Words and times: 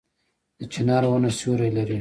د 0.59 0.61
چنار 0.73 1.03
ونه 1.09 1.31
سیوری 1.37 1.69
لري 1.77 1.89